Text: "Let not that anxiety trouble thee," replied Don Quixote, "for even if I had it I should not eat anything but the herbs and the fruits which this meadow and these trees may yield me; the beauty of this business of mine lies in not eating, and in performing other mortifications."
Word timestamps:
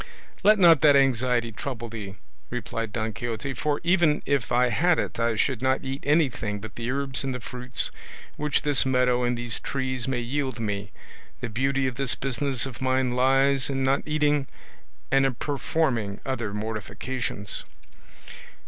"Let 0.41 0.57
not 0.57 0.81
that 0.81 0.95
anxiety 0.95 1.51
trouble 1.51 1.87
thee," 1.87 2.15
replied 2.49 2.91
Don 2.91 3.13
Quixote, 3.13 3.53
"for 3.53 3.79
even 3.83 4.23
if 4.25 4.51
I 4.51 4.69
had 4.69 4.97
it 4.97 5.19
I 5.19 5.35
should 5.35 5.61
not 5.61 5.83
eat 5.83 6.03
anything 6.07 6.59
but 6.59 6.73
the 6.73 6.89
herbs 6.89 7.23
and 7.23 7.35
the 7.35 7.39
fruits 7.39 7.91
which 8.35 8.63
this 8.63 8.83
meadow 8.83 9.21
and 9.23 9.37
these 9.37 9.59
trees 9.59 10.07
may 10.07 10.19
yield 10.21 10.59
me; 10.59 10.91
the 11.39 11.49
beauty 11.49 11.85
of 11.85 11.97
this 11.97 12.15
business 12.15 12.65
of 12.65 12.81
mine 12.81 13.11
lies 13.11 13.69
in 13.69 13.83
not 13.83 14.01
eating, 14.07 14.47
and 15.11 15.23
in 15.23 15.35
performing 15.35 16.19
other 16.25 16.51
mortifications." 16.51 17.63